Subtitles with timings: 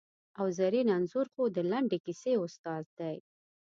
[0.39, 3.17] او زرین انځور خو د لنډې کیسې استاد دی!